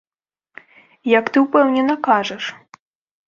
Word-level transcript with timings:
Як 1.19 1.29
ты 1.35 1.43
ўпэўнена 1.45 1.95
кажаш! 2.09 2.43